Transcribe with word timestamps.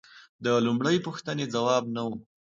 د 0.43 0.45
لومړۍ 0.65 0.97
پوښتنې 1.05 1.45
ځواب 1.53 1.83
نه 1.95 2.01
و 2.07 2.09